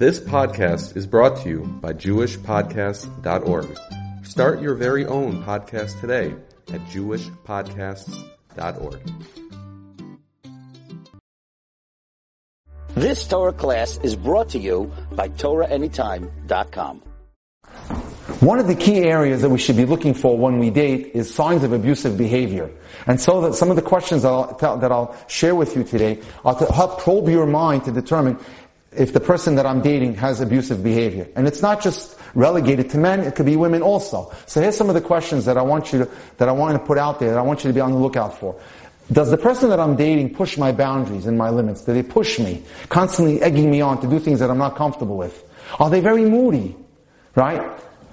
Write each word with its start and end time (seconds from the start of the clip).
This 0.00 0.18
podcast 0.18 0.96
is 0.96 1.06
brought 1.06 1.36
to 1.42 1.48
you 1.50 1.60
by 1.82 1.92
JewishPodcasts.org. 1.92 3.78
Start 4.24 4.62
your 4.62 4.74
very 4.74 5.04
own 5.04 5.44
podcast 5.44 6.00
today 6.00 6.34
at 6.72 6.80
JewishPodcasts.org. 6.86 9.00
This 12.94 13.28
Torah 13.28 13.52
class 13.52 13.98
is 13.98 14.16
brought 14.16 14.48
to 14.48 14.58
you 14.58 14.90
by 15.12 15.28
TorahAnytime.com. 15.28 17.02
One 18.40 18.58
of 18.58 18.68
the 18.68 18.74
key 18.74 19.00
areas 19.00 19.42
that 19.42 19.50
we 19.50 19.58
should 19.58 19.76
be 19.76 19.84
looking 19.84 20.14
for 20.14 20.38
when 20.38 20.58
we 20.58 20.70
date 20.70 21.10
is 21.12 21.34
signs 21.34 21.62
of 21.62 21.74
abusive 21.74 22.16
behavior. 22.16 22.70
And 23.06 23.20
so 23.20 23.42
that 23.42 23.54
some 23.54 23.68
of 23.68 23.76
the 23.76 23.82
questions 23.82 24.22
that 24.22 24.28
I'll, 24.28 24.78
that 24.78 24.90
I'll 24.90 25.14
share 25.28 25.54
with 25.54 25.76
you 25.76 25.84
today 25.84 26.22
are 26.42 26.54
to 26.54 26.64
help 26.72 27.02
probe 27.02 27.28
your 27.28 27.44
mind 27.44 27.84
to 27.84 27.92
determine 27.92 28.38
if 28.92 29.12
the 29.12 29.20
person 29.20 29.54
that 29.54 29.66
I'm 29.66 29.80
dating 29.82 30.14
has 30.16 30.40
abusive 30.40 30.82
behavior. 30.82 31.28
And 31.36 31.46
it's 31.46 31.62
not 31.62 31.80
just 31.80 32.18
relegated 32.34 32.90
to 32.90 32.98
men, 32.98 33.20
it 33.20 33.34
could 33.34 33.46
be 33.46 33.56
women 33.56 33.82
also. 33.82 34.32
So 34.46 34.60
here's 34.60 34.76
some 34.76 34.88
of 34.88 34.94
the 34.94 35.00
questions 35.00 35.44
that 35.44 35.56
I 35.56 35.62
want 35.62 35.92
you 35.92 36.00
to, 36.00 36.10
that 36.38 36.48
I 36.48 36.52
want 36.52 36.78
to 36.78 36.84
put 36.84 36.98
out 36.98 37.20
there, 37.20 37.30
that 37.30 37.38
I 37.38 37.42
want 37.42 37.62
you 37.64 37.70
to 37.70 37.74
be 37.74 37.80
on 37.80 37.92
the 37.92 37.98
lookout 37.98 38.38
for. 38.38 38.60
Does 39.12 39.30
the 39.30 39.38
person 39.38 39.70
that 39.70 39.80
I'm 39.80 39.96
dating 39.96 40.34
push 40.34 40.56
my 40.56 40.70
boundaries 40.70 41.26
and 41.26 41.36
my 41.36 41.50
limits? 41.50 41.84
Do 41.84 41.92
they 41.92 42.02
push 42.02 42.38
me? 42.38 42.62
Constantly 42.88 43.42
egging 43.42 43.70
me 43.70 43.80
on 43.80 44.00
to 44.02 44.08
do 44.08 44.20
things 44.20 44.38
that 44.38 44.50
I'm 44.50 44.58
not 44.58 44.76
comfortable 44.76 45.16
with? 45.16 45.44
Are 45.78 45.90
they 45.90 46.00
very 46.00 46.24
moody? 46.24 46.76
Right? 47.34 47.68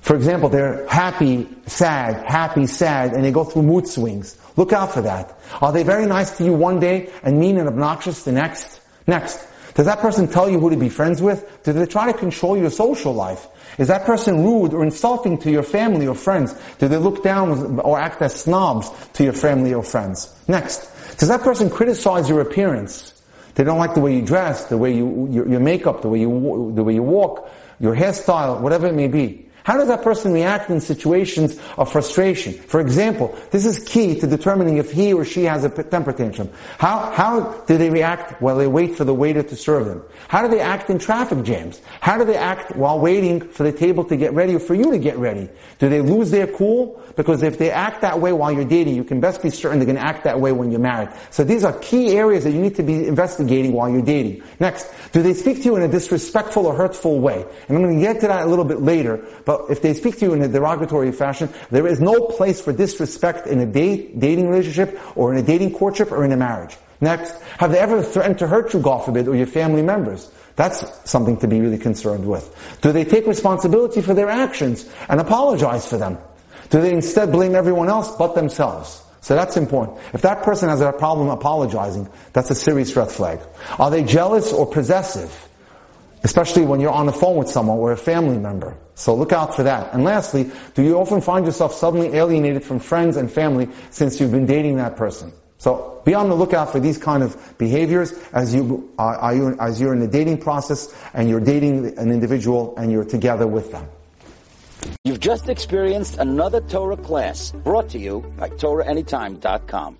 For 0.00 0.16
example, 0.16 0.48
they're 0.48 0.88
happy, 0.88 1.48
sad, 1.66 2.24
happy, 2.26 2.66
sad, 2.66 3.12
and 3.12 3.24
they 3.24 3.30
go 3.30 3.44
through 3.44 3.62
mood 3.62 3.86
swings. 3.86 4.36
Look 4.56 4.72
out 4.72 4.92
for 4.92 5.02
that. 5.02 5.38
Are 5.60 5.72
they 5.72 5.82
very 5.82 6.06
nice 6.06 6.36
to 6.38 6.44
you 6.44 6.54
one 6.54 6.80
day 6.80 7.10
and 7.22 7.38
mean 7.38 7.58
and 7.58 7.68
obnoxious 7.68 8.24
the 8.24 8.32
next? 8.32 8.80
Next. 9.06 9.46
Does 9.80 9.86
that 9.86 10.00
person 10.00 10.28
tell 10.28 10.50
you 10.50 10.60
who 10.60 10.68
to 10.68 10.76
be 10.76 10.90
friends 10.90 11.22
with? 11.22 11.62
Do 11.62 11.72
they 11.72 11.86
try 11.86 12.12
to 12.12 12.18
control 12.18 12.54
your 12.54 12.68
social 12.68 13.14
life? 13.14 13.48
Is 13.78 13.88
that 13.88 14.04
person 14.04 14.44
rude 14.44 14.74
or 14.74 14.84
insulting 14.84 15.38
to 15.38 15.50
your 15.50 15.62
family 15.62 16.06
or 16.06 16.14
friends? 16.14 16.54
Do 16.78 16.86
they 16.86 16.98
look 16.98 17.22
down 17.24 17.80
or 17.80 17.98
act 17.98 18.20
as 18.20 18.38
snobs 18.38 18.90
to 19.14 19.24
your 19.24 19.32
family 19.32 19.72
or 19.72 19.82
friends? 19.82 20.36
Next. 20.46 20.80
Does 21.16 21.30
that 21.30 21.40
person 21.40 21.70
criticize 21.70 22.28
your 22.28 22.42
appearance? 22.42 23.22
They 23.54 23.64
don't 23.64 23.78
like 23.78 23.94
the 23.94 24.00
way 24.00 24.14
you 24.16 24.20
dress, 24.20 24.66
the 24.66 24.76
way 24.76 24.94
you, 24.94 25.26
your, 25.30 25.48
your 25.48 25.60
makeup, 25.60 26.02
the 26.02 26.10
way 26.10 26.20
you, 26.20 26.72
the 26.74 26.84
way 26.84 26.92
you 26.92 27.02
walk, 27.02 27.50
your 27.80 27.96
hairstyle, 27.96 28.60
whatever 28.60 28.86
it 28.86 28.94
may 28.94 29.08
be. 29.08 29.48
How 29.70 29.76
does 29.76 29.86
that 29.86 30.02
person 30.02 30.32
react 30.32 30.68
in 30.68 30.80
situations 30.80 31.56
of 31.78 31.92
frustration? 31.92 32.54
For 32.54 32.80
example, 32.80 33.38
this 33.52 33.64
is 33.64 33.78
key 33.78 34.18
to 34.18 34.26
determining 34.26 34.78
if 34.78 34.90
he 34.90 35.12
or 35.12 35.24
she 35.24 35.44
has 35.44 35.62
a 35.62 35.68
temper 35.68 36.12
tantrum. 36.12 36.50
How, 36.78 37.12
how 37.12 37.52
do 37.68 37.78
they 37.78 37.88
react 37.88 38.42
while 38.42 38.56
they 38.56 38.66
wait 38.66 38.96
for 38.96 39.04
the 39.04 39.14
waiter 39.14 39.44
to 39.44 39.54
serve 39.54 39.86
them? 39.86 40.02
How 40.26 40.42
do 40.42 40.48
they 40.48 40.58
act 40.58 40.90
in 40.90 40.98
traffic 40.98 41.44
jams? 41.44 41.80
How 42.00 42.18
do 42.18 42.24
they 42.24 42.34
act 42.34 42.74
while 42.74 42.98
waiting 42.98 43.48
for 43.48 43.62
the 43.62 43.70
table 43.70 44.02
to 44.06 44.16
get 44.16 44.32
ready 44.32 44.56
or 44.56 44.58
for 44.58 44.74
you 44.74 44.90
to 44.90 44.98
get 44.98 45.16
ready? 45.18 45.48
Do 45.78 45.88
they 45.88 46.00
lose 46.00 46.32
their 46.32 46.48
cool? 46.48 47.00
Because 47.14 47.44
if 47.44 47.58
they 47.58 47.70
act 47.70 48.00
that 48.00 48.18
way 48.18 48.32
while 48.32 48.50
you're 48.50 48.64
dating, 48.64 48.96
you 48.96 49.04
can 49.04 49.20
best 49.20 49.40
be 49.40 49.50
certain 49.50 49.78
they're 49.78 49.86
going 49.86 49.94
to 49.94 50.02
act 50.02 50.24
that 50.24 50.40
way 50.40 50.50
when 50.50 50.72
you're 50.72 50.80
married. 50.80 51.10
So 51.30 51.44
these 51.44 51.62
are 51.62 51.78
key 51.78 52.16
areas 52.16 52.42
that 52.42 52.50
you 52.50 52.60
need 52.60 52.74
to 52.74 52.82
be 52.82 53.06
investigating 53.06 53.72
while 53.72 53.88
you're 53.88 54.02
dating. 54.02 54.42
Next, 54.58 54.92
do 55.12 55.22
they 55.22 55.34
speak 55.34 55.58
to 55.58 55.62
you 55.62 55.76
in 55.76 55.82
a 55.82 55.88
disrespectful 55.88 56.66
or 56.66 56.74
hurtful 56.74 57.20
way? 57.20 57.44
And 57.68 57.76
I'm 57.76 57.84
going 57.84 58.00
to 58.00 58.02
get 58.02 58.20
to 58.22 58.26
that 58.26 58.42
a 58.42 58.46
little 58.46 58.64
bit 58.64 58.80
later, 58.80 59.24
but 59.44 59.59
if 59.68 59.82
they 59.82 59.94
speak 59.94 60.18
to 60.18 60.26
you 60.26 60.32
in 60.34 60.42
a 60.42 60.48
derogatory 60.48 61.12
fashion, 61.12 61.48
there 61.70 61.86
is 61.86 62.00
no 62.00 62.20
place 62.20 62.60
for 62.60 62.72
disrespect 62.72 63.46
in 63.46 63.60
a 63.60 63.66
date, 63.66 64.18
dating 64.18 64.48
relationship 64.48 64.98
or 65.16 65.32
in 65.32 65.38
a 65.38 65.42
dating 65.42 65.74
courtship 65.74 66.12
or 66.12 66.24
in 66.24 66.32
a 66.32 66.36
marriage. 66.36 66.76
Next, 67.00 67.40
have 67.58 67.72
they 67.72 67.78
ever 67.78 68.02
threatened 68.02 68.38
to 68.38 68.46
hurt 68.46 68.74
you, 68.74 68.80
God 68.80 69.04
forbid, 69.04 69.26
or 69.26 69.34
your 69.34 69.46
family 69.46 69.82
members? 69.82 70.30
That's 70.56 70.84
something 71.10 71.38
to 71.38 71.48
be 71.48 71.60
really 71.60 71.78
concerned 71.78 72.28
with. 72.28 72.54
Do 72.82 72.92
they 72.92 73.04
take 73.04 73.26
responsibility 73.26 74.02
for 74.02 74.12
their 74.12 74.28
actions 74.28 74.88
and 75.08 75.20
apologize 75.20 75.88
for 75.88 75.96
them? 75.96 76.18
Do 76.68 76.80
they 76.80 76.92
instead 76.92 77.32
blame 77.32 77.54
everyone 77.54 77.88
else 77.88 78.14
but 78.16 78.34
themselves? 78.34 79.02
So 79.22 79.34
that's 79.34 79.56
important. 79.56 79.98
If 80.12 80.22
that 80.22 80.42
person 80.42 80.68
has 80.68 80.80
a 80.80 80.92
problem 80.92 81.28
apologizing, 81.28 82.08
that's 82.32 82.50
a 82.50 82.54
serious 82.54 82.94
red 82.96 83.10
flag. 83.10 83.40
Are 83.78 83.90
they 83.90 84.04
jealous 84.04 84.52
or 84.52 84.66
possessive? 84.66 85.48
Especially 86.22 86.62
when 86.62 86.80
you're 86.80 86.90
on 86.90 87.06
the 87.06 87.12
phone 87.12 87.36
with 87.36 87.48
someone 87.48 87.78
or 87.78 87.92
a 87.92 87.96
family 87.96 88.38
member. 88.38 88.76
So 88.94 89.14
look 89.14 89.32
out 89.32 89.54
for 89.54 89.62
that. 89.62 89.94
And 89.94 90.04
lastly, 90.04 90.50
do 90.74 90.82
you 90.82 90.98
often 90.98 91.20
find 91.20 91.46
yourself 91.46 91.72
suddenly 91.72 92.08
alienated 92.08 92.62
from 92.62 92.78
friends 92.78 93.16
and 93.16 93.30
family 93.30 93.68
since 93.90 94.20
you've 94.20 94.30
been 94.30 94.46
dating 94.46 94.76
that 94.76 94.96
person? 94.96 95.32
So 95.56 96.00
be 96.04 96.14
on 96.14 96.28
the 96.28 96.34
lookout 96.34 96.72
for 96.72 96.80
these 96.80 96.96
kind 96.96 97.22
of 97.22 97.36
behaviors 97.58 98.12
as 98.32 98.54
you, 98.54 98.90
uh, 98.98 99.32
you, 99.34 99.56
as 99.60 99.80
you're 99.80 99.92
in 99.92 100.00
the 100.00 100.08
dating 100.08 100.38
process 100.38 100.94
and 101.12 101.28
you're 101.28 101.40
dating 101.40 101.98
an 101.98 102.10
individual 102.10 102.74
and 102.76 102.90
you're 102.90 103.04
together 103.04 103.46
with 103.46 103.70
them. 103.70 103.86
You've 105.04 105.20
just 105.20 105.48
experienced 105.48 106.18
another 106.18 106.60
Torah 106.62 106.96
class 106.96 107.52
brought 107.52 107.90
to 107.90 107.98
you 107.98 108.20
by 108.38 108.48
TorahAnytime.com. 108.48 109.98